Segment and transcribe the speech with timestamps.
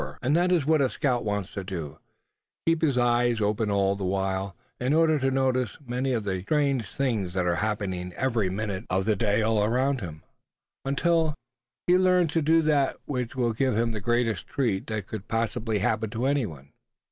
[0.19, 1.99] And that is what a scout wants to do,
[2.65, 6.87] keep his eyes open all the while, in order to notice many of the strange
[6.89, 10.23] things that are happening every minute of the day all around him;
[10.83, 11.35] until
[11.85, 15.77] he learns to do that which will give him the greatest treat that could possibly
[15.77, 16.71] happen to any one.